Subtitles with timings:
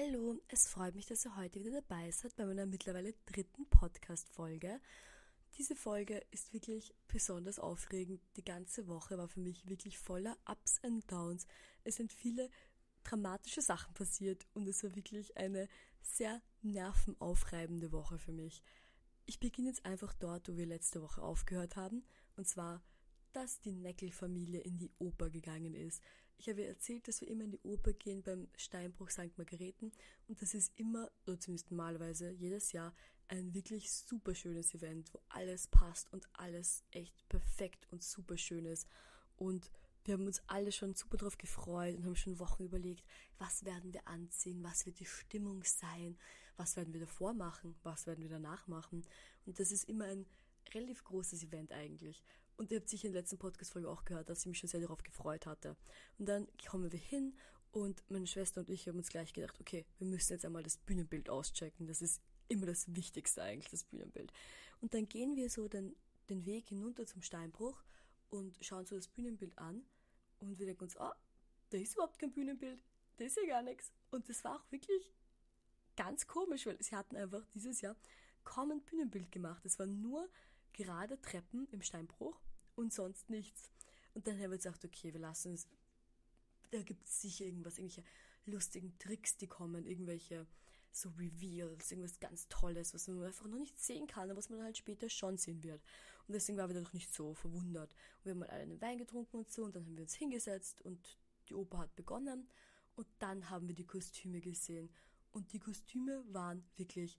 [0.00, 4.80] Hallo, es freut mich, dass ihr heute wieder dabei seid bei meiner mittlerweile dritten Podcast-Folge.
[5.56, 8.20] Diese Folge ist wirklich besonders aufregend.
[8.36, 11.48] Die ganze Woche war für mich wirklich voller Ups and Downs.
[11.82, 12.48] Es sind viele
[13.02, 15.68] dramatische Sachen passiert und es war wirklich eine
[16.00, 18.62] sehr nervenaufreibende Woche für mich.
[19.26, 22.04] Ich beginne jetzt einfach dort, wo wir letzte Woche aufgehört haben,
[22.36, 22.84] und zwar,
[23.32, 26.04] dass die Neckel-Familie in die Oper gegangen ist.
[26.40, 29.36] Ich habe erzählt, dass wir immer in die Oper gehen beim Steinbruch St.
[29.36, 29.90] Margareten
[30.28, 32.94] und das ist immer, oder zumindest normalerweise, jedes Jahr
[33.26, 38.66] ein wirklich super schönes Event, wo alles passt und alles echt perfekt und super schön
[38.66, 38.88] ist.
[39.36, 39.70] Und
[40.04, 43.04] wir haben uns alle schon super drauf gefreut und haben schon Wochen überlegt,
[43.38, 46.16] was werden wir anziehen, was wird die Stimmung sein,
[46.56, 49.04] was werden wir davor machen, was werden wir danach machen.
[49.44, 50.24] Und das ist immer ein
[50.72, 52.22] relativ großes Event eigentlich.
[52.58, 54.80] Und ihr habt sicher in der letzten Podcast-Folge auch gehört, dass ich mich schon sehr
[54.80, 55.76] darauf gefreut hatte.
[56.18, 57.36] Und dann kommen wir hin
[57.70, 60.76] und meine Schwester und ich haben uns gleich gedacht, okay, wir müssen jetzt einmal das
[60.76, 61.86] Bühnenbild auschecken.
[61.86, 64.32] Das ist immer das Wichtigste eigentlich, das Bühnenbild.
[64.80, 65.94] Und dann gehen wir so den,
[66.30, 67.80] den Weg hinunter zum Steinbruch
[68.28, 69.84] und schauen so das Bühnenbild an
[70.40, 71.14] und wir denken uns, ah,
[71.70, 72.82] da ist überhaupt kein Bühnenbild,
[73.18, 73.92] da ist ja gar nichts.
[74.10, 75.14] Und das war auch wirklich
[75.96, 77.94] ganz komisch, weil sie hatten einfach dieses Jahr
[78.42, 79.64] kaum ein Bühnenbild gemacht.
[79.64, 80.28] Es waren nur
[80.72, 82.40] gerade Treppen im Steinbruch
[82.78, 83.70] und sonst nichts.
[84.14, 85.66] Und dann haben wir gesagt, okay, wir lassen es.
[86.70, 88.04] Da gibt es sicher irgendwas, irgendwelche
[88.46, 90.46] lustigen Tricks, die kommen, irgendwelche
[90.92, 94.62] so Reveals, irgendwas ganz Tolles, was man einfach noch nicht sehen kann, aber was man
[94.62, 95.82] halt später schon sehen wird.
[96.26, 97.92] Und deswegen waren wir noch nicht so verwundert.
[98.18, 100.14] Und wir haben mal alle einen Wein getrunken und so, und dann haben wir uns
[100.14, 102.48] hingesetzt und die Oper hat begonnen.
[102.96, 104.90] Und dann haben wir die Kostüme gesehen.
[105.30, 107.18] Und die Kostüme waren wirklich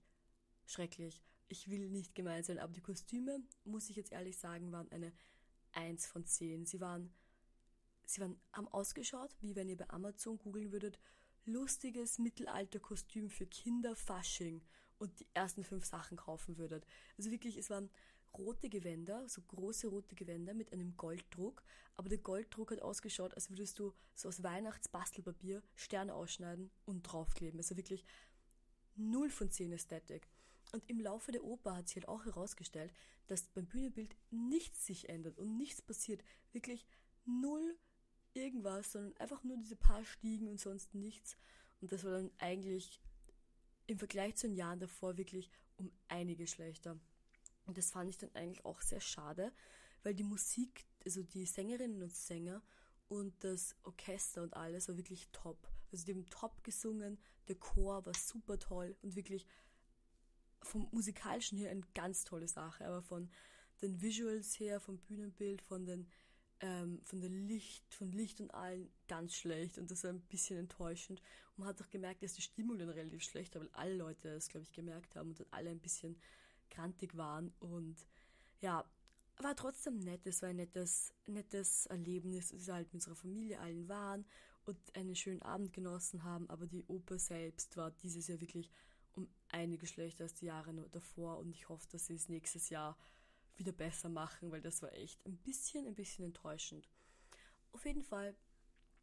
[0.66, 1.22] schrecklich.
[1.48, 5.14] Ich will nicht gemein sein, aber die Kostüme, muss ich jetzt ehrlich sagen, waren eine
[5.74, 6.66] 1 von 10.
[6.66, 7.14] Sie waren,
[8.06, 11.00] sie waren, haben ausgeschaut, wie wenn ihr bei Amazon googeln würdet,
[11.46, 14.62] lustiges Mittelalter-Kostüm für Kinder Fasching
[14.98, 16.86] und die ersten fünf Sachen kaufen würdet.
[17.18, 17.90] Also wirklich, es waren
[18.38, 21.64] rote Gewänder, so große rote Gewänder mit einem Golddruck,
[21.96, 27.60] aber der Golddruck hat ausgeschaut, als würdest du so aus Weihnachtsbastelpapier Sterne ausschneiden und draufkleben.
[27.60, 28.06] Also wirklich
[28.96, 30.28] null von zehn Ästhetik.
[30.72, 32.94] Und im Laufe der Oper hat sich halt auch herausgestellt,
[33.28, 36.24] dass beim Bühnenbild nichts sich ändert und nichts passiert.
[36.52, 36.86] Wirklich
[37.26, 37.78] null
[38.34, 41.38] irgendwas, sondern einfach nur diese paar Stiegen und sonst nichts.
[41.82, 43.02] Und das war dann eigentlich
[43.88, 47.00] im Vergleich zu den Jahren davor wirklich um einige schlechter.
[47.66, 49.52] Und das fand ich dann eigentlich auch sehr schade,
[50.04, 52.62] weil die Musik, also die Sängerinnen und Sänger
[53.08, 55.68] und das Orchester und alles war wirklich top.
[55.92, 59.46] Also die haben top gesungen, der Chor war super toll und wirklich
[60.62, 63.30] vom musikalischen her eine ganz tolle Sache, aber von
[63.82, 66.08] den Visuals her, vom Bühnenbild, von den
[66.62, 70.58] ähm, von der Licht, von Licht und allen ganz schlecht und das war ein bisschen
[70.58, 71.22] enttäuschend.
[71.52, 74.34] Und man hat auch gemerkt, dass die Stimmung dann relativ schlecht war, weil alle Leute
[74.34, 76.20] das, glaube ich, gemerkt haben und dann alle ein bisschen
[76.70, 78.06] krantig waren und
[78.62, 78.84] ja,
[79.38, 80.26] war trotzdem nett.
[80.26, 84.26] Es war ein nettes, nettes Erlebnis, dass wir halt mit unserer Familie allen waren
[84.66, 88.70] und einen schönen Abend genossen haben, aber die Oper selbst war dieses Jahr wirklich
[89.50, 92.98] einige schlechter als die Jahre davor und ich hoffe, dass sie es nächstes Jahr
[93.56, 96.90] wieder besser machen, weil das war echt ein bisschen, ein bisschen enttäuschend.
[97.72, 98.36] Auf jeden Fall,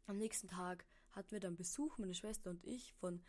[0.07, 3.21] am nächsten Tag hatten wir dann Besuch, meine Schwester und ich, von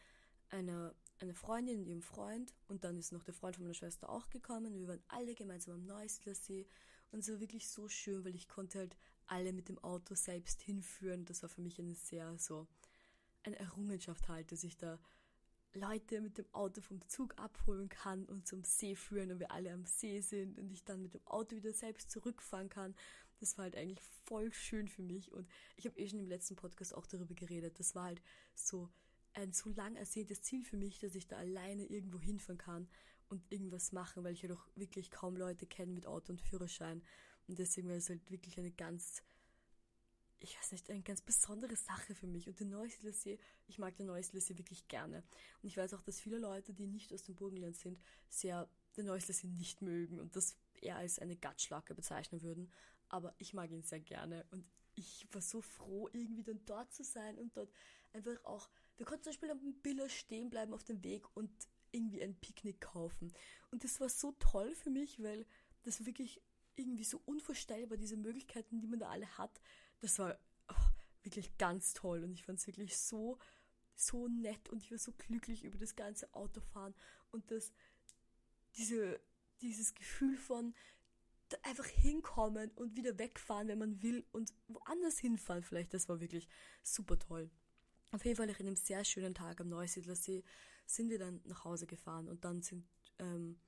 [0.50, 4.08] einer, einer Freundin und ihrem Freund und dann ist noch der Freund von meiner Schwester
[4.08, 4.78] auch gekommen.
[4.78, 6.66] Wir waren alle gemeinsam am Neusiedler See
[7.10, 8.96] und es war wirklich so schön, weil ich konnte halt
[9.26, 11.24] alle mit dem Auto selbst hinführen.
[11.24, 12.66] Das war für mich eine sehr so
[13.42, 14.98] eine Errungenschaft halt, dass ich da
[15.74, 19.72] Leute mit dem Auto vom Zug abholen kann und zum See führen und wir alle
[19.72, 22.94] am See sind und ich dann mit dem Auto wieder selbst zurückfahren kann.
[23.40, 26.56] Das war halt eigentlich voll schön für mich und ich habe eh schon im letzten
[26.56, 27.78] Podcast auch darüber geredet.
[27.78, 28.22] Das war halt
[28.54, 28.88] so
[29.34, 32.88] ein so lang ersehntes Ziel für mich, dass ich da alleine irgendwo hinfahren kann
[33.28, 37.02] und irgendwas machen, weil ich ja doch wirklich kaum Leute kenne mit Auto und Führerschein.
[37.46, 39.22] Und deswegen war es halt wirklich eine ganz
[40.40, 42.48] ich weiß nicht, eine ganz besondere Sache für mich.
[42.48, 45.24] Und den Neusiedler See, ich mag den Neusiedler See wirklich gerne.
[45.62, 47.98] Und ich weiß auch, dass viele Leute, die nicht aus dem Burgenland sind,
[48.28, 52.70] sehr den Neusiedler See nicht mögen und das eher als eine Gatschlacke bezeichnen würden.
[53.08, 54.64] Aber ich mag ihn sehr gerne und
[54.94, 57.72] ich war so froh, irgendwie dann dort zu sein und dort
[58.12, 61.50] einfach auch, wir konnten zum Beispiel am Biller stehen bleiben auf dem Weg und
[61.92, 63.32] irgendwie ein Picknick kaufen.
[63.70, 65.46] Und das war so toll für mich, weil
[65.82, 66.42] das wirklich
[66.74, 69.60] irgendwie so unvorstellbar, diese Möglichkeiten, die man da alle hat
[70.00, 70.74] das war oh,
[71.22, 73.38] wirklich ganz toll und ich fand es wirklich so,
[73.94, 76.94] so nett und ich war so glücklich über das ganze Autofahren
[77.32, 77.72] und das,
[78.76, 79.20] diese,
[79.60, 80.74] dieses Gefühl von
[81.62, 86.48] einfach hinkommen und wieder wegfahren, wenn man will und woanders hinfahren vielleicht, das war wirklich
[86.82, 87.50] super toll.
[88.10, 90.44] Auf jeden Fall nach einem sehr schönen Tag am Neusiedlersee
[90.86, 92.86] sind wir dann nach Hause gefahren und dann sind
[93.18, 93.58] ähm,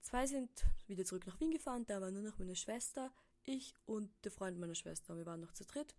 [0.00, 0.50] zwei sind
[0.86, 3.12] wieder zurück nach Wien gefahren, da war nur noch meine Schwester,
[3.46, 5.16] ich und der Freund meiner Schwester.
[5.16, 5.94] Wir waren noch zu dritt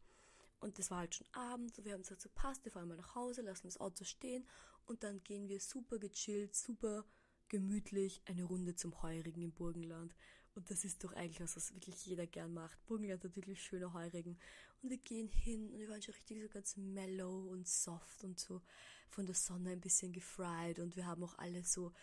[0.59, 2.97] und das war halt schon Abend und wir haben gesagt, so passt, wir fahren mal
[2.97, 4.45] nach Hause, lassen das Auto stehen
[4.85, 7.05] und dann gehen wir super gechillt, super
[7.49, 10.13] gemütlich eine Runde zum Heurigen im Burgenland.
[10.55, 12.83] Und das ist doch eigentlich was, was wirklich jeder gern macht.
[12.87, 14.39] Burgenland hat wirklich schöne Heurigen.
[14.81, 18.39] Und wir gehen hin und wir waren schon richtig so ganz mellow und soft und
[18.39, 18.61] so
[19.09, 21.93] von der Sonne ein bisschen gefried und wir haben auch alle so,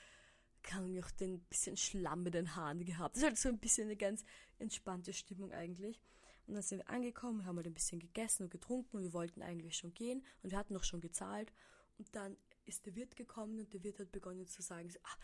[0.65, 3.15] kann ich auch den bisschen Schlamm mit den Haaren gehabt.
[3.15, 4.25] Das ist halt so ein bisschen eine ganz
[4.59, 6.01] entspannte Stimmung eigentlich.
[6.47, 9.43] Und dann sind wir angekommen, haben halt ein bisschen gegessen und getrunken und wir wollten
[9.43, 11.53] eigentlich schon gehen und wir hatten auch schon gezahlt.
[11.97, 15.17] Und dann ist der Wirt gekommen und der Wirt hat begonnen zu sagen, so, ah,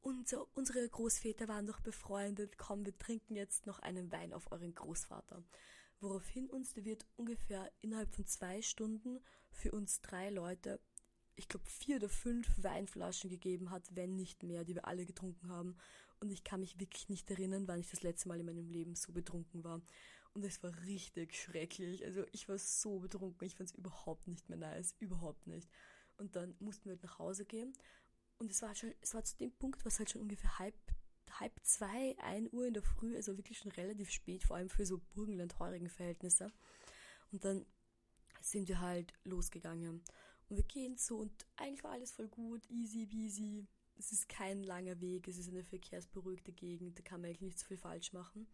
[0.00, 4.74] unser, unsere Großväter waren doch befreundet, komm, wir trinken jetzt noch einen Wein auf euren
[4.74, 5.42] Großvater.
[6.00, 10.80] Woraufhin uns der Wirt ungefähr innerhalb von zwei Stunden für uns drei Leute,
[11.36, 15.48] ich glaube vier oder fünf Weinflaschen gegeben hat, wenn nicht mehr, die wir alle getrunken
[15.48, 15.76] haben.
[16.20, 18.94] Und ich kann mich wirklich nicht erinnern, wann ich das letzte Mal in meinem Leben
[18.94, 19.82] so betrunken war.
[20.32, 22.04] Und es war richtig schrecklich.
[22.04, 25.68] Also ich war so betrunken, ich fand es überhaupt nicht mehr nice, überhaupt nicht.
[26.16, 27.74] Und dann mussten wir halt nach Hause gehen
[28.38, 30.74] und es war schon, es war zu dem Punkt, was halt schon ungefähr halb,
[31.40, 34.84] halb zwei, ein Uhr in der Früh, also wirklich schon relativ spät, vor allem für
[34.84, 36.52] so burgenland-heurigen Verhältnisse.
[37.32, 37.64] Und dann
[38.40, 40.02] sind wir halt losgegangen.
[40.48, 43.66] Und wir gehen so und eigentlich war alles voll gut, easy peasy.
[43.98, 47.58] Es ist kein langer Weg, es ist eine verkehrsberuhigte Gegend, da kann man eigentlich nicht
[47.58, 48.46] so viel falsch machen.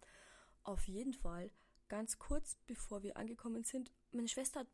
[0.62, 1.50] Auf jeden Fall,
[1.89, 4.69] ganz kurz bevor wir angekommen sind, meine Schwester hat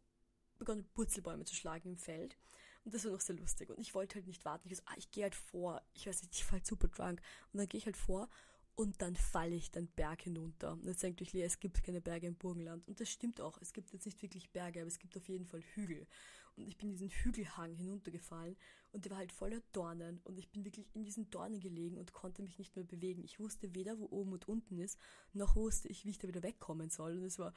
[0.59, 2.37] begonnen, Purzelbäume zu schlagen im Feld.
[2.85, 3.70] Und das war noch sehr lustig.
[3.70, 4.69] Und ich wollte halt nicht warten.
[4.69, 5.82] Ich so, ah, ich gehe halt vor.
[5.94, 7.20] Ich weiß nicht, ich fall halt super drunk.
[7.53, 8.29] Und dann gehe ich halt vor
[8.78, 10.75] und dann falle ich den Berg hinunter.
[10.75, 12.86] Und jetzt denkt euch es gibt keine Berge im Burgenland.
[12.86, 13.58] Und das stimmt auch.
[13.60, 16.06] Es gibt jetzt nicht wirklich Berge, aber es gibt auf jeden Fall Hügel.
[16.54, 18.56] Und ich bin diesen Hügelhang hinuntergefallen
[18.92, 20.20] und der war halt voller Dornen.
[20.22, 23.25] Und ich bin wirklich in diesen Dornen gelegen und konnte mich nicht mehr bewegen.
[23.25, 24.96] Ich wusste weder, wo oben und unten ist,
[25.32, 27.16] noch wusste ich, wie ich da wieder wegkommen soll.
[27.16, 27.52] Und es war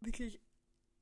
[0.00, 0.38] wirklich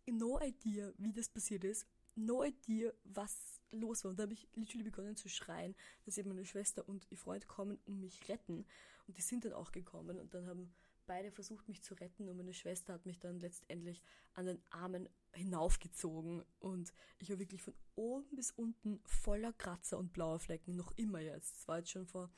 [0.07, 4.11] no idea, wie das passiert ist no idea, was los war.
[4.11, 5.75] Und da habe ich literally begonnen zu schreien,
[6.05, 8.67] dass eben meine Schwester und ihr Freund kommen und mich retten.
[9.07, 10.73] Und die sind dann auch gekommen und dann haben
[11.07, 14.01] beide versucht, mich zu retten und meine Schwester hat mich dann letztendlich
[14.35, 20.13] an den Armen hinaufgezogen und ich war wirklich von oben bis unten voller Kratzer und
[20.13, 21.57] blauer Flecken, noch immer jetzt.
[21.57, 22.31] Es war jetzt schon vor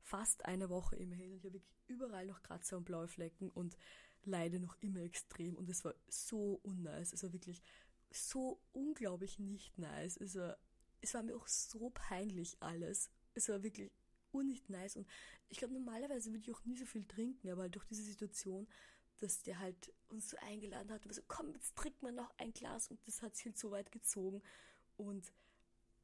[0.00, 1.32] fast einer Woche immerhin.
[1.32, 3.76] Ich habe wirklich überall noch Kratzer und blaue Flecken und
[4.24, 7.12] leide noch immer extrem und es war so unnice.
[7.12, 7.62] Es war wirklich
[8.10, 10.18] so unglaublich nicht nice.
[10.18, 10.52] Also,
[11.04, 13.10] es war mir auch so peinlich alles.
[13.34, 13.90] Es war wirklich
[14.32, 14.96] unnicht nice.
[14.96, 15.06] Und
[15.48, 18.66] ich glaube, normalerweise würde ich auch nie so viel trinken, aber halt durch diese Situation,
[19.18, 22.52] dass der halt uns so eingeladen hat, und so, komm, jetzt trinkt man noch ein
[22.52, 24.42] Glas und das hat sich halt so weit gezogen.
[24.96, 25.30] Und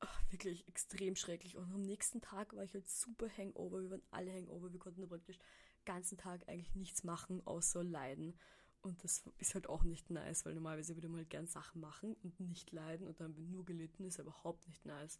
[0.01, 1.57] ach, wirklich extrem schrecklich.
[1.57, 3.81] Und am nächsten Tag war ich halt super Hangover.
[3.81, 4.71] Wir waren alle Hangover.
[4.71, 8.39] Wir konnten praktisch den ganzen Tag eigentlich nichts machen, außer leiden.
[8.83, 12.17] Und das ist halt auch nicht nice, weil normalerweise würde man halt gern Sachen machen
[12.23, 15.19] und nicht leiden und dann haben nur gelitten, ist überhaupt nicht nice.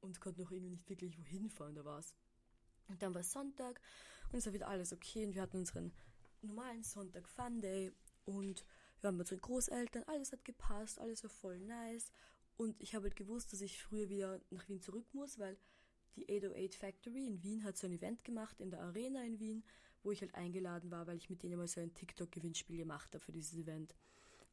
[0.00, 2.14] Und konnten auch irgendwie nicht wirklich wohin fahren, da war's.
[2.88, 3.80] Und dann war es Sonntag
[4.32, 5.92] und es war wieder alles okay und wir hatten unseren
[6.42, 7.92] normalen Sonntag Fun Day
[8.24, 8.64] und
[9.00, 12.10] wir waren bei unseren Großeltern, alles hat gepasst, alles war voll nice
[12.56, 15.56] und ich habe halt gewusst, dass ich früher wieder nach Wien zurück muss, weil
[16.16, 19.64] die 808 Factory in Wien hat so ein Event gemacht in der Arena in Wien
[20.06, 23.24] wo ich halt eingeladen war, weil ich mit denen mal so ein TikTok-Gewinnspiel gemacht habe
[23.24, 23.94] für dieses Event.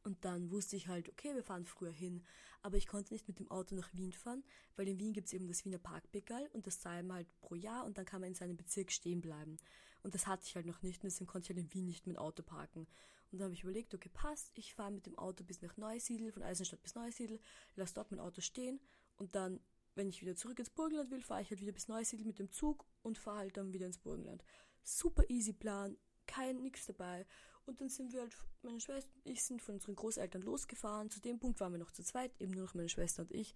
[0.02, 2.22] Und dann wusste ich halt, okay, wir fahren früher hin.
[2.60, 4.42] Aber ich konnte nicht mit dem Auto nach Wien fahren,
[4.76, 7.54] weil in Wien gibt es eben das Wiener Parkbegal und das zahlen wir halt pro
[7.54, 9.56] Jahr und dann kann man in seinem Bezirk stehen bleiben.
[10.02, 12.06] Und das hatte ich halt noch nicht und deswegen konnte ich halt in Wien nicht
[12.06, 12.86] mit dem Auto parken.
[13.30, 16.32] Und dann habe ich überlegt, okay, passt, ich fahre mit dem Auto bis nach Neusiedl,
[16.32, 17.40] von Eisenstadt bis Neusiedl,
[17.76, 18.80] lass dort mein Auto stehen
[19.16, 19.60] und dann,
[19.94, 22.50] wenn ich wieder zurück ins Burgenland will, fahre ich halt wieder bis Neusiedl mit dem
[22.50, 24.44] Zug und fahre halt dann wieder ins Burgenland
[24.84, 27.26] super easy Plan, kein nix dabei.
[27.66, 31.10] Und dann sind wir halt, meine Schwester und ich sind von unseren Großeltern losgefahren.
[31.10, 33.54] Zu dem Punkt waren wir noch zu zweit, eben nur noch meine Schwester und ich.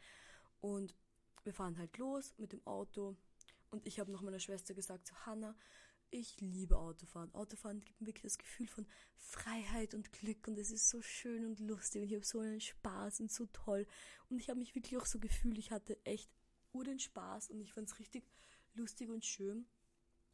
[0.61, 0.95] Und
[1.45, 3.17] wir fahren halt los mit dem Auto.
[3.71, 5.55] Und ich habe noch meiner Schwester gesagt, so Hannah,
[6.11, 7.35] ich liebe Autofahren.
[7.35, 11.45] Autofahren gibt mir wirklich das Gefühl von Freiheit und Glück und es ist so schön
[11.45, 13.87] und lustig und ich habe so einen Spaß und so toll.
[14.31, 16.31] Und ich habe mich wirklich auch so gefühlt, ich hatte echt
[16.73, 18.25] ur den Spaß und ich fand es richtig
[18.75, 19.67] lustig und schön.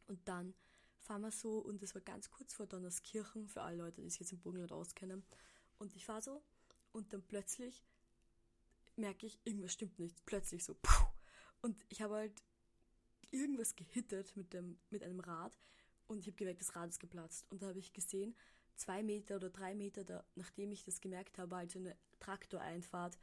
[0.07, 0.53] Und dann
[1.05, 4.19] fahren wir so und das war ganz kurz vor Donnerskirchen, für alle Leute, die sich
[4.19, 5.23] jetzt im Burgenland auskennen.
[5.77, 6.43] Und ich fahre so
[6.91, 7.83] und dann plötzlich
[8.95, 10.25] merke ich, irgendwas stimmt nicht.
[10.25, 11.05] Plötzlich so, puh.
[11.61, 12.43] Und ich habe halt
[13.31, 15.57] irgendwas gehittet mit, dem, mit einem Rad
[16.07, 17.45] und ich habe gemerkt, das Rad ist geplatzt.
[17.49, 18.35] Und da habe ich gesehen,
[18.75, 23.17] zwei Meter oder drei Meter, da, nachdem ich das gemerkt habe, halt so eine Traktoreinfahrt,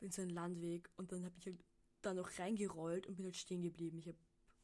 [0.00, 1.64] in so einen Landweg und dann habe ich halt
[2.02, 3.98] da noch reingerollt und bin halt stehen geblieben.
[3.98, 4.18] Ich habe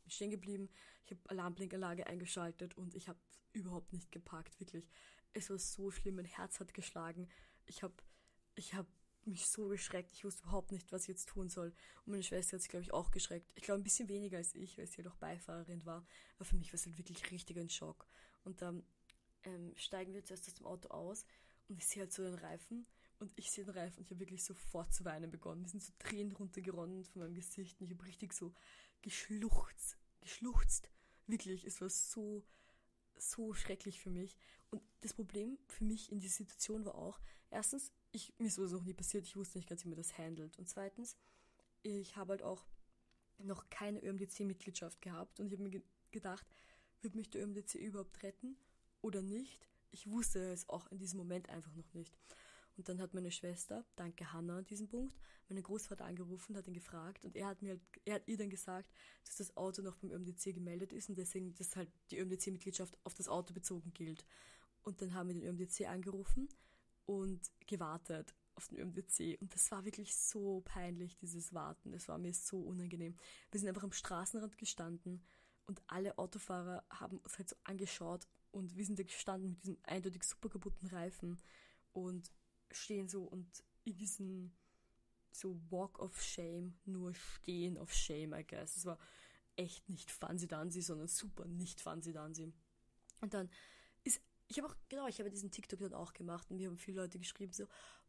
[0.09, 0.69] stehen geblieben,
[1.05, 3.19] ich habe Alarmblinkanlage eingeschaltet und ich habe
[3.53, 4.89] überhaupt nicht geparkt, wirklich.
[5.33, 7.29] Es war so schlimm, mein Herz hat geschlagen.
[7.67, 7.95] Ich habe
[8.55, 8.89] ich habe
[9.25, 11.73] mich so geschreckt, ich wusste überhaupt nicht, was ich jetzt tun soll.
[12.05, 13.51] Und meine Schwester hat sich, glaube ich, auch geschreckt.
[13.55, 16.05] Ich glaube, ein bisschen weniger als ich, weil sie ja halt doch Beifahrerin war.
[16.37, 18.07] Aber für mich war es halt wirklich richtig ein Schock.
[18.45, 18.83] Und dann
[19.45, 21.25] ähm, steigen wir zuerst aus dem Auto aus
[21.69, 22.87] und ich sehe halt so den Reifen
[23.19, 25.63] und ich sehe den Reifen und ich habe wirklich sofort zu weinen begonnen.
[25.63, 28.53] Wir sind so Tränen runtergeronnen von meinem Gesicht und ich habe richtig so
[29.03, 30.89] geschluchzt, geschluchzt.
[31.27, 32.45] Wirklich, es war so,
[33.17, 34.37] so schrecklich für mich.
[34.71, 38.73] Und das Problem für mich in dieser Situation war auch, erstens, ich, mir ist sowas
[38.73, 40.59] noch nie passiert, ich wusste nicht ganz, wie man das handelt.
[40.59, 41.17] Und zweitens,
[41.83, 42.65] ich habe halt auch
[43.39, 46.47] noch keine ÖMDC-Mitgliedschaft gehabt und ich habe mir ge gedacht,
[47.01, 48.57] wird mich der ÖMDC überhaupt retten
[49.01, 49.67] oder nicht?
[49.91, 52.15] Ich wusste es auch in diesem Moment einfach noch nicht.
[52.77, 55.15] Und dann hat meine Schwester, danke Hannah an diesem Punkt,
[55.49, 58.49] meinen Großvater angerufen, hat ihn gefragt und er hat mir halt, er hat ihr dann
[58.49, 58.91] gesagt,
[59.25, 63.15] dass das Auto noch beim ÖMDC gemeldet ist und deswegen, dass halt die ÖMDC-Mitgliedschaft auf
[63.15, 64.25] das Auto bezogen gilt.
[64.83, 66.49] Und dann haben wir den ÖMDC angerufen
[67.05, 71.93] und gewartet auf den ÖMDC und das war wirklich so peinlich, dieses Warten.
[71.93, 73.17] Es war mir so unangenehm.
[73.51, 75.23] Wir sind einfach am Straßenrand gestanden
[75.67, 79.79] und alle Autofahrer haben uns halt so angeschaut und wir sind da gestanden mit diesem
[79.83, 81.41] eindeutig super kaputten Reifen
[81.93, 82.31] und
[82.75, 84.53] stehen so und in diesem
[85.31, 88.77] so Walk of Shame, nur stehen of Shame, I guess.
[88.77, 88.99] Es war
[89.57, 92.53] echt nicht fancy dancy, sondern super nicht fancy dancy.
[93.21, 93.51] Und dann
[94.05, 96.79] ist, ich habe auch, genau, ich habe diesen TikTok dann auch gemacht und mir haben
[96.79, 97.67] viele Leute geschrieben so,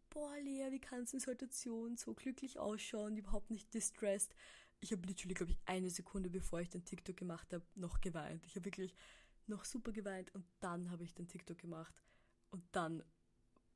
[0.10, 4.36] boah Lea, wie kannst du in Situation so glücklich ausschauen, überhaupt nicht distressed.
[4.80, 8.46] Ich habe literally, glaube ich, eine Sekunde bevor ich den TikTok gemacht habe, noch geweint.
[8.46, 8.94] Ich habe wirklich
[9.48, 11.94] noch super geweint und dann habe ich den TikTok gemacht
[12.52, 13.04] und dann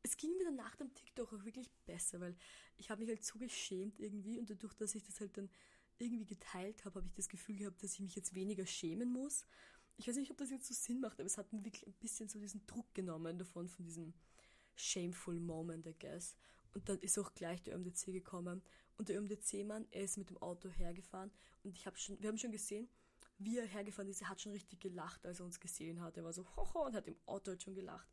[0.04, 2.36] es ging mir dann nach dem TikTok auch wirklich besser, weil
[2.78, 5.50] ich habe mich halt so geschämt irgendwie und dadurch, dass ich das halt dann
[5.98, 9.46] irgendwie geteilt habe, habe ich das Gefühl gehabt, dass ich mich jetzt weniger schämen muss.
[9.98, 11.94] Ich weiß nicht, ob das jetzt so Sinn macht, aber es hat mir wirklich ein
[11.94, 14.14] bisschen so diesen Druck genommen davon, von diesem
[14.76, 16.36] shameful Moment, I guess.
[16.74, 18.62] Und dann ist auch gleich der ÖMDC gekommen.
[18.98, 21.32] Und der ÖMDC-Mann, er ist mit dem Auto hergefahren
[21.64, 22.90] und ich habe schon, wir haben schon gesehen,
[23.38, 26.18] wie er hergefahren ist, er hat schon richtig gelacht, als er uns gesehen hat.
[26.18, 28.08] Er war so, hoho, und hat im Auto halt schon gelacht.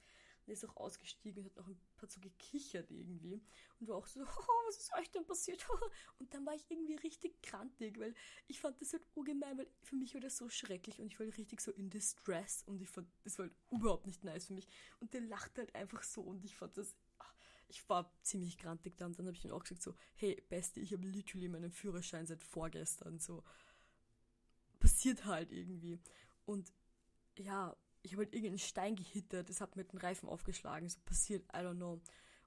[0.46, 3.40] Und ist auch ausgestiegen und hat noch ein paar so gekichert irgendwie.
[3.80, 5.66] Und war auch so, oh, was ist euch denn passiert?
[6.18, 8.14] Und dann war ich irgendwie richtig krantig, weil
[8.46, 11.26] ich fand das halt ungemein, weil für mich war das so schrecklich und ich war
[11.26, 14.68] richtig so in Distress und ich fand, das war halt überhaupt nicht nice für mich.
[15.00, 17.34] Und der lacht halt einfach so und ich fand das, ach,
[17.68, 19.14] ich war ziemlich krantig dann.
[19.14, 22.44] Dann habe ich ihm auch gesagt so, hey, Beste, ich habe literally meinen Führerschein seit
[22.44, 23.42] vorgestern, so.
[24.78, 25.98] Passiert halt irgendwie.
[26.44, 26.72] Und
[27.38, 31.42] ja, ich habe halt irgendeinen Stein gehittert, das hat mit dem Reifen aufgeschlagen, so passiert,
[31.54, 32.02] I don't know.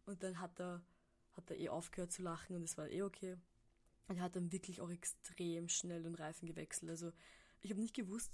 [0.06, 0.86] Und dann hat er,
[1.34, 3.38] hat er eh aufgehört zu lachen und es war eh okay.
[4.08, 6.92] Und er hat dann wirklich auch extrem schnell den Reifen gewechselt.
[6.92, 7.12] Also
[7.62, 8.32] ich habe nicht gewusst,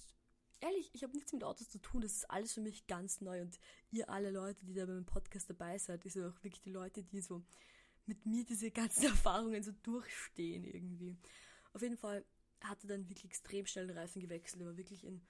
[0.59, 3.41] ehrlich, ich habe nichts mit Autos zu tun, das ist alles für mich ganz neu.
[3.41, 3.57] Und
[3.89, 7.03] ihr alle Leute, die da beim Podcast dabei seid, ist ja auch wirklich die Leute,
[7.03, 7.41] die so
[8.05, 11.17] mit mir diese ganzen Erfahrungen so durchstehen irgendwie.
[11.71, 12.25] Auf jeden Fall
[12.59, 14.61] hat er dann wirklich extrem schnell den Reifen gewechselt.
[14.61, 15.21] Er war wirklich in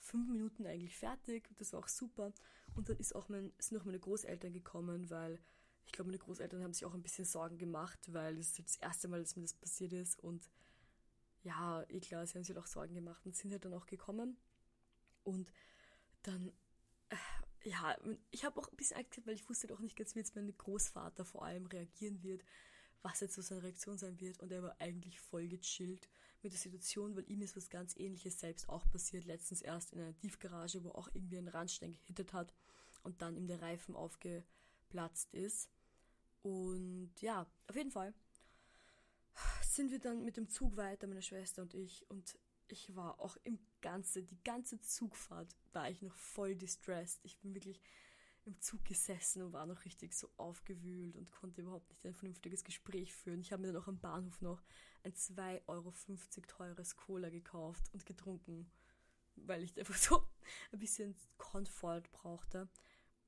[0.00, 1.48] fünf Minuten eigentlich fertig.
[1.58, 2.32] Das war auch super.
[2.74, 5.38] Und dann ist auch mein, sind auch meine Großeltern gekommen, weil
[5.84, 8.76] ich glaube, meine Großeltern haben sich auch ein bisschen Sorgen gemacht, weil es ist das
[8.76, 10.22] erste Mal, dass mir das passiert ist.
[10.22, 10.50] Und
[11.42, 13.86] ja, eh klar, sie haben sich halt auch Sorgen gemacht und sind halt dann auch
[13.86, 14.36] gekommen.
[15.24, 15.50] Und
[16.22, 16.52] dann,
[17.08, 17.16] äh,
[17.64, 17.96] ja,
[18.30, 20.36] ich habe auch ein bisschen Angst weil ich wusste halt auch nicht ganz, wie jetzt
[20.36, 22.44] mein Großvater vor allem reagieren wird,
[23.02, 24.40] was jetzt so seine Reaktion sein wird.
[24.40, 26.08] Und er war eigentlich voll gechillt
[26.42, 30.00] mit der Situation, weil ihm ist was ganz ähnliches selbst auch passiert, letztens erst in
[30.00, 32.52] einer Tiefgarage, wo auch irgendwie ein Randstein gehittet hat
[33.02, 35.68] und dann ihm der Reifen aufgeplatzt ist.
[36.42, 38.14] Und ja, auf jeden Fall
[39.62, 42.08] sind wir dann mit dem Zug weiter, meine Schwester und ich.
[42.10, 42.38] Und
[42.68, 47.20] ich war auch im Ganze, die ganze Zugfahrt war ich noch voll distressed.
[47.24, 47.80] Ich bin wirklich
[48.48, 52.64] im Zug gesessen und war noch richtig so aufgewühlt und konnte überhaupt nicht ein vernünftiges
[52.64, 53.40] Gespräch führen.
[53.40, 54.62] Ich habe mir dann auch am Bahnhof noch
[55.04, 55.92] ein 2,50 Euro
[56.46, 58.70] teures Cola gekauft und getrunken,
[59.36, 60.26] weil ich einfach so
[60.72, 62.68] ein bisschen Komfort brauchte.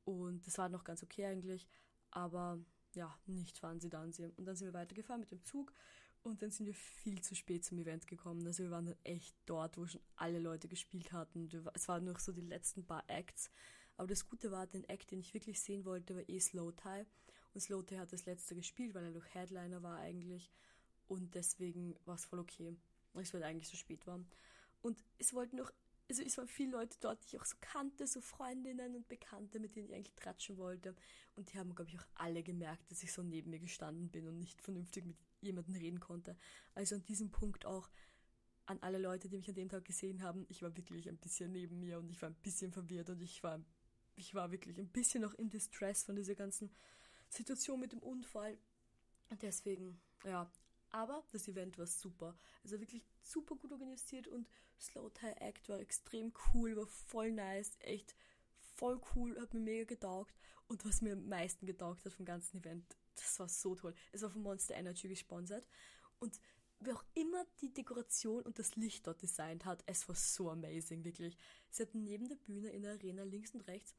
[0.05, 1.69] Und das war noch ganz okay eigentlich,
[2.11, 2.59] aber
[2.95, 4.13] ja, nicht fahren sie dann.
[4.37, 5.73] Und dann sind wir weitergefahren mit dem Zug
[6.23, 8.47] und dann sind wir viel zu spät zum Event gekommen.
[8.47, 11.49] Also wir waren dann echt dort, wo schon alle Leute gespielt hatten.
[11.75, 13.51] Es waren noch so die letzten paar Acts.
[14.01, 17.05] Aber das Gute war, den Act, den ich wirklich sehen wollte, war eh Slow Tie.
[17.53, 20.51] Und Slow Tie hat das letzte gespielt, weil er noch Headliner war eigentlich.
[21.07, 22.75] Und deswegen war es voll okay,
[23.13, 24.19] es halt eigentlich so spät war.
[24.81, 25.71] Und es wollten noch,
[26.09, 29.61] also es waren viele Leute dort, die ich auch so kannte, so Freundinnen und Bekannte,
[29.61, 30.97] mit denen ich eigentlich tratschen wollte.
[31.37, 34.27] Und die haben, glaube ich, auch alle gemerkt, dass ich so neben mir gestanden bin
[34.27, 36.39] und nicht vernünftig mit jemanden reden konnte.
[36.75, 37.91] Also an diesem Punkt auch
[38.65, 41.53] an alle Leute, die mich an dem Tag gesehen haben, ich war wirklich ein bisschen
[41.53, 43.61] neben mir und ich war ein bisschen verwirrt und ich war,
[44.17, 46.71] ich war wirklich ein bisschen noch in Distress von dieser ganzen
[47.29, 48.59] Situation mit dem Unfall.
[49.41, 50.51] Deswegen, ja,
[50.91, 52.37] aber das Event war super.
[52.63, 54.49] Also wirklich super gut organisiert und
[54.79, 58.17] Slow Tie Act war extrem cool, war voll nice, echt
[58.59, 60.35] voll cool, hat mir mega getaugt.
[60.67, 63.95] Und was mir am meisten getaugt hat vom ganzen Event, das war so toll.
[64.13, 65.69] Es war von Monster Energy gesponsert.
[66.19, 66.41] Und
[66.81, 71.05] wer auch immer die Dekoration und das Licht dort designt hat, es war so amazing,
[71.05, 71.37] wirklich.
[71.71, 73.95] Sie hatten neben der Bühne in der Arena links und rechts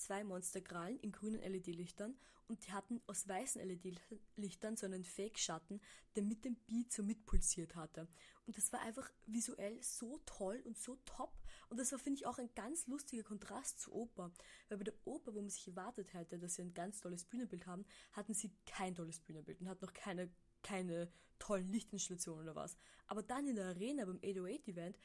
[0.00, 2.16] zwei Monsterkrallen in grünen LED-Lichtern
[2.48, 5.80] und die hatten aus weißen LED-Lichtern so einen Fake-Schatten,
[6.16, 8.08] der mit dem Beat so mitpulsiert hatte.
[8.46, 11.32] Und das war einfach visuell so toll und so top.
[11.68, 14.32] Und das war, finde ich, auch ein ganz lustiger Kontrast zur Oper.
[14.68, 17.66] Weil bei der Oper, wo man sich erwartet hätte, dass sie ein ganz tolles Bühnenbild
[17.66, 20.28] haben, hatten sie kein tolles Bühnenbild und hatten noch keine,
[20.62, 22.76] keine tollen Lichtinstallationen oder was.
[23.06, 24.98] Aber dann in der Arena beim 808-Event,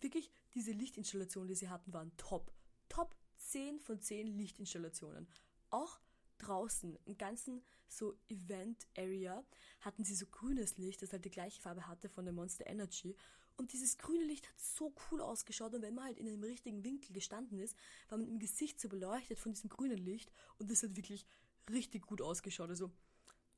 [0.00, 2.52] wirklich diese Lichtinstallationen, die sie hatten, waren top.
[2.88, 5.28] Top 10 von 10 Lichtinstallationen.
[5.70, 6.00] Auch
[6.38, 9.44] draußen im ganzen so Event Area
[9.80, 13.16] hatten sie so grünes Licht, das halt die gleiche Farbe hatte von der Monster Energy.
[13.56, 16.82] Und dieses grüne Licht hat so cool ausgeschaut und wenn man halt in einem richtigen
[16.82, 17.76] Winkel gestanden ist,
[18.08, 21.24] war man im Gesicht so beleuchtet von diesem grünen Licht und das hat wirklich
[21.70, 22.68] richtig gut ausgeschaut.
[22.68, 22.90] Also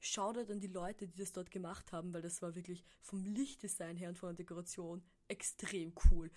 [0.00, 3.96] schaut an die Leute, die das dort gemacht haben, weil das war wirklich vom Lichtdesign
[3.96, 6.30] her und von der Dekoration extrem cool.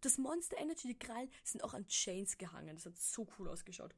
[0.00, 2.76] Das Monster Energy, die Krallen, sind auch an Chains gehangen.
[2.76, 3.94] Das hat so cool ausgeschaut.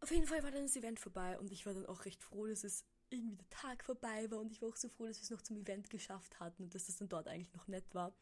[0.00, 2.46] Auf jeden Fall war dann das Event vorbei und ich war dann auch recht froh,
[2.46, 5.22] dass es irgendwie der Tag vorbei war und ich war auch so froh, dass wir
[5.22, 8.14] es noch zum Event geschafft hatten und dass das dann dort eigentlich noch nett war.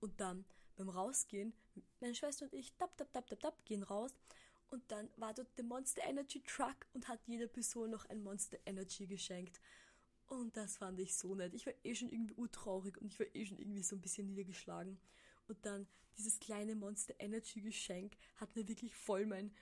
[0.00, 0.44] Und dann
[0.76, 1.54] beim Rausgehen,
[2.00, 4.12] meine Schwester und ich, tap, tap, tap, tap, tap, gehen raus
[4.70, 8.58] und dann war dort der Monster Energy Truck und hat jeder Person noch ein Monster
[8.66, 9.60] Energy geschenkt.
[10.26, 11.54] Und das fand ich so nett.
[11.54, 14.26] Ich war eh schon irgendwie urtraurig und ich war eh schon irgendwie so ein bisschen
[14.26, 14.98] niedergeschlagen.
[15.48, 19.54] Und dann dieses kleine Monster Energy Geschenk hat mir wirklich voll mein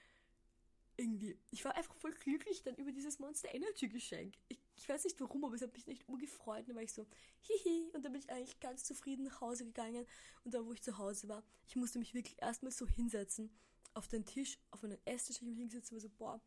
[0.96, 4.34] irgendwie, ich war einfach voll glücklich dann über dieses Monster Energy Geschenk.
[4.48, 6.68] Ich, ich weiß nicht warum, aber es hat mich nicht umgefreut.
[6.68, 7.06] Dann war ich so,
[7.40, 10.06] hihi, und dann bin ich eigentlich ganz zufrieden nach Hause gegangen.
[10.44, 13.50] Und dann, wo ich zu Hause war, ich musste mich wirklich erstmal so hinsetzen,
[13.94, 16.40] auf den Tisch, auf einen Esstisch, ich mich hingesetzt und so, boah,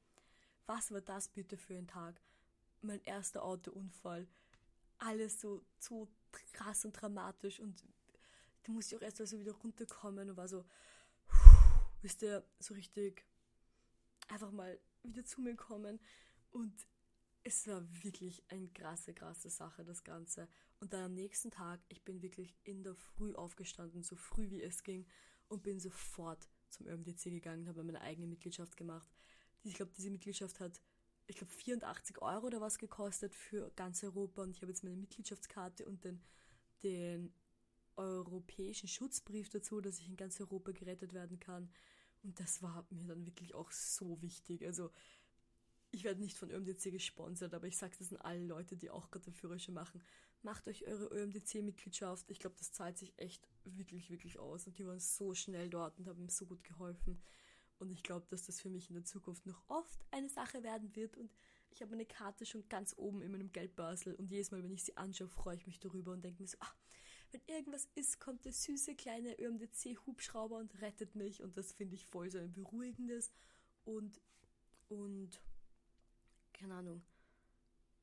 [0.65, 2.21] was war das bitte für ein Tag?
[2.81, 4.27] Mein erster Autounfall.
[4.97, 6.07] Alles so, so
[6.53, 7.83] krass und dramatisch und
[8.63, 10.65] da musste ich auch erst mal so wieder runterkommen und war so,
[12.01, 13.25] wisst ihr, so richtig
[14.27, 15.99] einfach mal wieder zu mir kommen.
[16.51, 16.73] Und
[17.43, 20.47] es war wirklich eine krasse, krasse Sache, das Ganze.
[20.79, 24.63] Und dann am nächsten Tag, ich bin wirklich in der Früh aufgestanden, so früh wie
[24.63, 25.05] es ging,
[25.47, 29.09] und bin sofort zum ÖMDC gegangen, habe meine eigene Mitgliedschaft gemacht.
[29.63, 30.81] Ich glaube, diese Mitgliedschaft hat,
[31.27, 34.43] ich glaube, 84 Euro oder was gekostet für ganz Europa.
[34.43, 36.21] Und ich habe jetzt meine Mitgliedschaftskarte und den,
[36.83, 37.33] den
[37.95, 41.69] europäischen Schutzbrief dazu, dass ich in ganz Europa gerettet werden kann.
[42.23, 44.65] Und das war mir dann wirklich auch so wichtig.
[44.65, 44.91] Also
[45.91, 49.09] ich werde nicht von ÖMDC gesponsert, aber ich sage das an alle Leute, die auch
[49.11, 50.01] gerade den Führerschein machen.
[50.45, 52.29] Macht euch eure ÖMDC-Mitgliedschaft.
[52.29, 54.67] Ich glaube, das zahlt sich echt wirklich, wirklich aus.
[54.67, 57.19] Und die waren so schnell dort und haben mir so gut geholfen.
[57.79, 60.95] Und ich glaube, dass das für mich in der Zukunft noch oft eine Sache werden
[60.95, 61.17] wird.
[61.17, 61.31] Und
[61.71, 64.13] ich habe meine Karte schon ganz oben in meinem Geldbörsel.
[64.13, 66.57] Und jedes Mal, wenn ich sie anschaue, freue ich mich darüber und denke mir so,
[66.59, 66.75] ach,
[67.31, 71.41] wenn irgendwas ist, kommt der süße kleine ÖMDC-Hubschrauber und rettet mich.
[71.41, 73.33] Und das finde ich voll so ein beruhigendes
[73.83, 74.21] und,
[74.89, 75.41] und,
[76.53, 77.01] keine Ahnung,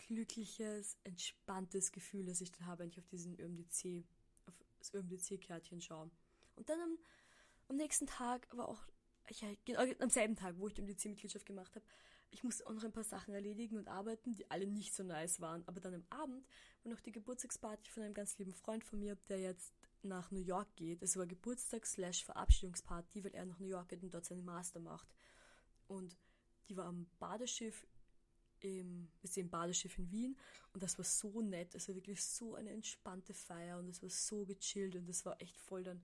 [0.06, 4.04] glückliches, entspanntes Gefühl, das ich dann habe, wenn ich auf diesen ÖMDC,
[4.46, 6.10] auf das ÖMDC-Kärtchen schaue.
[6.56, 6.98] Und dann am,
[7.68, 8.82] am nächsten Tag war auch,
[9.30, 11.84] ja, genau, am selben Tag, wo ich die ÖMDC-Mitgliedschaft gemacht habe,
[12.32, 15.40] ich musste auch noch ein paar Sachen erledigen und arbeiten, die alle nicht so nice
[15.40, 15.62] waren.
[15.66, 16.46] Aber dann am Abend
[16.82, 20.40] war noch die Geburtstagsparty von einem ganz lieben Freund von mir, der jetzt nach New
[20.40, 21.02] York geht.
[21.02, 25.08] Es war Geburtstags-Verabschiedungsparty, weil er nach New York geht und dort seinen Master macht.
[25.86, 26.16] Und
[26.68, 27.86] die war am Badeschiff
[28.62, 30.36] im, ist im Badeschiff in Wien
[30.72, 31.74] und das war so nett.
[31.74, 35.40] Es war wirklich so eine entspannte Feier und es war so gechillt und es war
[35.40, 36.02] echt voll dann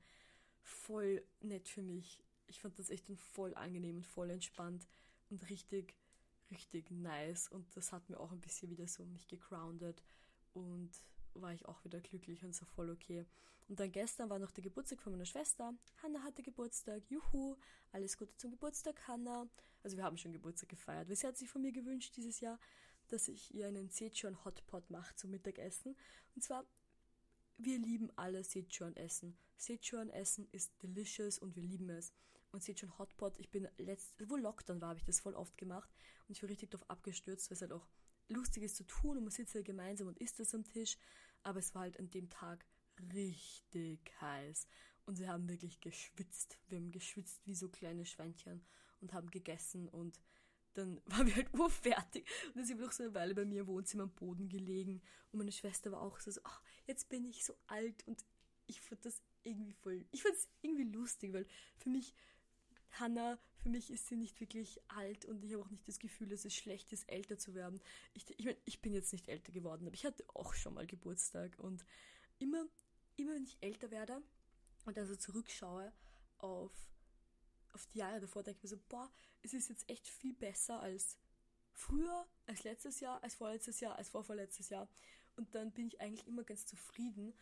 [0.60, 2.22] voll nett für mich.
[2.46, 4.86] Ich fand das echt voll angenehm und voll entspannt
[5.30, 5.94] und richtig
[6.50, 10.02] richtig nice und das hat mir auch ein bisschen wieder so mich gegroundet
[10.54, 10.90] und
[11.34, 13.24] war ich auch wieder glücklich und so voll okay.
[13.68, 15.74] Und dann gestern war noch der Geburtstag von meiner Schwester.
[16.02, 17.02] Hanna hatte Geburtstag.
[17.10, 17.56] Juhu,
[17.92, 19.46] alles Gute zum Geburtstag, Hanna.
[19.82, 21.08] Also wir haben schon Geburtstag gefeiert.
[21.10, 22.58] Sie hat sich von mir gewünscht dieses Jahr,
[23.08, 25.96] dass ich ihr einen Sichuan Hotpot mache zum Mittagessen.
[26.34, 26.64] Und zwar,
[27.58, 29.36] wir lieben alle Sichuan Essen.
[29.56, 32.12] Sichuan Essen ist delicious und wir lieben es
[32.52, 33.38] und schon Hotpot.
[33.38, 35.90] Ich bin letzt, wo Lockdown war, habe ich das voll oft gemacht
[36.26, 37.86] und ich war richtig darauf abgestürzt, weil es halt auch
[38.28, 40.96] Lustiges zu tun und man sitzt ja gemeinsam und isst das am Tisch.
[41.42, 42.64] Aber es war halt an dem Tag
[43.12, 44.66] richtig heiß.
[45.06, 46.58] Und wir haben wirklich geschwitzt.
[46.68, 48.62] Wir haben geschwitzt wie so kleine Schweinchen
[49.00, 50.20] und haben gegessen und
[50.74, 52.26] dann waren wir halt urfertig.
[52.48, 55.00] Und dann sind wir noch so eine Weile bei mir im Wohnzimmer am Boden gelegen.
[55.32, 58.06] Und meine Schwester war auch so, so ach, jetzt bin ich so alt.
[58.06, 58.24] Und
[58.66, 61.46] ich fand das irgendwie voll, ich fand es irgendwie lustig, weil
[61.78, 62.14] für mich,
[62.92, 66.28] Hannah, für mich ist sie nicht wirklich alt und ich habe auch nicht das Gefühl,
[66.28, 67.80] dass es schlecht ist, älter zu werden.
[68.14, 70.86] Ich, ich, mein, ich bin jetzt nicht älter geworden, aber ich hatte auch schon mal
[70.86, 71.84] Geburtstag und
[72.38, 72.66] immer,
[73.16, 74.22] immer wenn ich älter werde
[74.84, 75.92] und also zurückschaue
[76.38, 76.72] auf,
[77.72, 79.10] auf die Jahre davor, denke ich mir so, boah,
[79.42, 81.18] es ist jetzt echt viel besser als
[81.72, 84.88] früher, als letztes Jahr, als vorletztes Jahr, als vorvorletztes Jahr.
[85.36, 87.34] Und dann bin ich eigentlich immer ganz zufrieden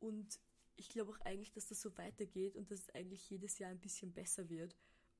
[0.00, 0.40] und
[0.76, 3.80] ich glaube auch eigentlich, dass das so weitergeht und dass es eigentlich jedes Jahr ein
[3.80, 4.74] bisschen besser wird.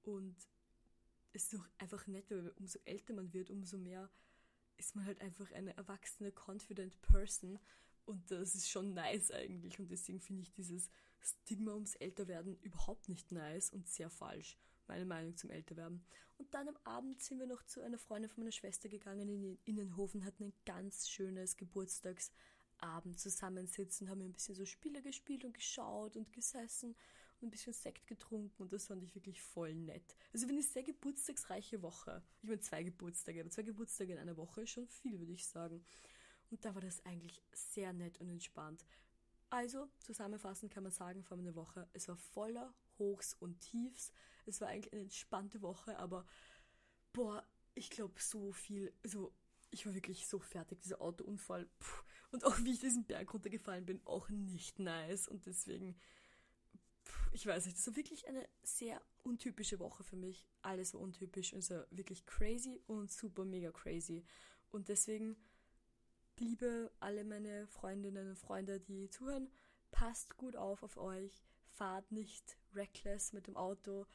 [0.06, 0.36] Und
[1.32, 4.10] es ist auch einfach nett, weil umso älter man wird, umso mehr
[4.76, 7.58] ist man halt einfach eine erwachsene, confident Person.
[8.06, 9.78] Und das ist schon nice eigentlich.
[9.78, 10.90] Und deswegen finde ich dieses
[11.20, 14.58] Stigma ums Älterwerden überhaupt nicht nice und sehr falsch.
[14.86, 16.04] Meine Meinung zum Älterwerden.
[16.36, 19.42] Und dann am Abend sind wir noch zu einer Freundin von meiner Schwester gegangen in
[19.42, 25.54] den Innenhof hatten ein ganz schönes Geburtstagsabend zusammensitzen, haben ein bisschen so Spiele gespielt und
[25.54, 26.94] geschaut und gesessen
[27.44, 30.16] und ein bisschen Sekt getrunken und das fand ich wirklich voll nett.
[30.32, 32.22] Also eine sehr geburtstagsreiche Woche.
[32.40, 35.46] Ich meine zwei Geburtstage, aber zwei Geburtstage in einer Woche ist schon viel, würde ich
[35.46, 35.84] sagen.
[36.50, 38.84] Und da war das eigentlich sehr nett und entspannt.
[39.50, 44.10] Also, zusammenfassend kann man sagen, vor einer Woche, es war voller Hochs und Tiefs.
[44.46, 46.26] Es war eigentlich eine entspannte Woche, aber
[47.12, 49.32] boah, ich glaube so viel, also
[49.70, 51.68] ich war wirklich so fertig, dieser Autounfall.
[51.78, 52.02] Puh.
[52.30, 55.28] Und auch wie ich diesen Berg runtergefallen bin, auch nicht nice.
[55.28, 55.96] Und deswegen,
[57.34, 60.46] ich weiß nicht, das war wirklich eine sehr untypische Woche für mich.
[60.62, 64.24] Alles war untypisch und es war wirklich crazy und super mega crazy.
[64.70, 65.36] Und deswegen
[66.38, 69.50] liebe alle meine Freundinnen und Freunde, die zuhören,
[69.90, 74.06] passt gut auf auf euch, fahrt nicht reckless mit dem Auto,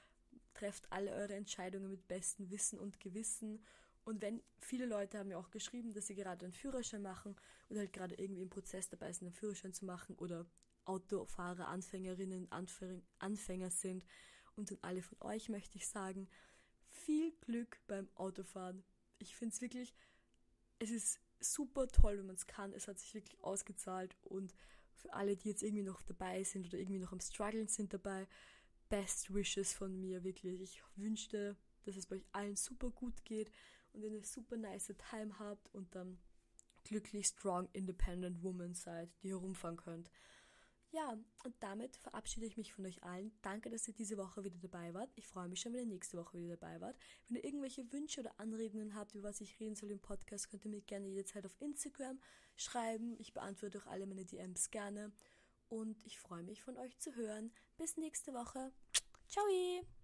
[0.54, 3.66] trefft alle eure Entscheidungen mit bestem Wissen und Gewissen.
[4.06, 7.36] Und wenn viele Leute haben mir auch geschrieben, dass sie gerade einen Führerschein machen
[7.68, 10.46] oder halt gerade irgendwie im Prozess dabei sind, einen Führerschein zu machen oder
[10.90, 14.04] Autofahrer, Anfängerinnen, Anfänger, sind.
[14.56, 16.28] Und an alle von euch möchte ich sagen,
[16.90, 18.84] viel Glück beim Autofahren.
[19.20, 19.94] Ich finde es wirklich,
[20.80, 22.74] es ist super toll, wenn man es kann.
[22.74, 24.54] Es hat sich wirklich ausgezahlt und
[24.96, 28.28] für alle, die jetzt irgendwie noch dabei sind oder irgendwie noch am Struggeln sind dabei,
[28.90, 30.60] Best Wishes von mir, wirklich.
[30.62, 33.52] Ich wünschte, dass es bei euch allen super gut geht
[33.94, 36.20] und ihr eine super nice Time habt und dann
[36.84, 40.10] glücklich, strong, independent Woman seid, die herumfahren könnt.
[40.92, 43.32] Ja, und damit verabschiede ich mich von euch allen.
[43.44, 45.12] Danke, dass ihr diese Woche wieder dabei wart.
[45.16, 46.98] Ich freue mich schon, wenn ihr nächste Woche wieder dabei wart.
[47.28, 50.66] Wenn ihr irgendwelche Wünsche oder Anregungen habt, über was ich reden soll im Podcast, könnt
[50.66, 52.20] ihr mir gerne jederzeit auf Instagram
[52.56, 53.16] schreiben.
[53.20, 55.12] Ich beantworte auch alle meine DMs gerne.
[55.68, 57.52] Und ich freue mich von euch zu hören.
[57.78, 58.72] Bis nächste Woche.
[59.28, 59.99] Ciao!